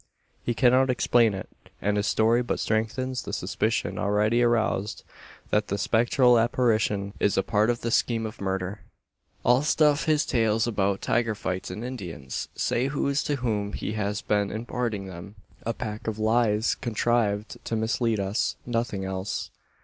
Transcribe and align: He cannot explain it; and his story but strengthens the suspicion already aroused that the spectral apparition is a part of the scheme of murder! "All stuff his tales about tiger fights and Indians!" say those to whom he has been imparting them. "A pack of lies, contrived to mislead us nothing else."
He 0.43 0.55
cannot 0.55 0.89
explain 0.89 1.35
it; 1.35 1.47
and 1.79 1.95
his 1.95 2.07
story 2.07 2.41
but 2.41 2.59
strengthens 2.59 3.21
the 3.21 3.31
suspicion 3.31 3.99
already 3.99 4.41
aroused 4.41 5.03
that 5.51 5.67
the 5.67 5.77
spectral 5.77 6.39
apparition 6.39 7.13
is 7.19 7.37
a 7.37 7.43
part 7.43 7.69
of 7.69 7.81
the 7.81 7.91
scheme 7.91 8.25
of 8.25 8.41
murder! 8.41 8.79
"All 9.45 9.61
stuff 9.61 10.05
his 10.05 10.25
tales 10.25 10.65
about 10.65 11.01
tiger 11.03 11.35
fights 11.35 11.69
and 11.69 11.85
Indians!" 11.85 12.47
say 12.55 12.87
those 12.87 13.21
to 13.21 13.35
whom 13.35 13.73
he 13.73 13.91
has 13.93 14.23
been 14.23 14.49
imparting 14.49 15.05
them. 15.05 15.35
"A 15.67 15.73
pack 15.75 16.07
of 16.07 16.17
lies, 16.17 16.73
contrived 16.73 17.63
to 17.65 17.75
mislead 17.75 18.19
us 18.19 18.55
nothing 18.65 19.05
else." 19.05 19.51